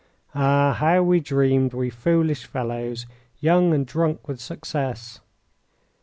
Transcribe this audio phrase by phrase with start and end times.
[0.33, 3.05] Ah, how we dreamed, we foolish fellows,
[3.39, 5.19] young, and drunk with success!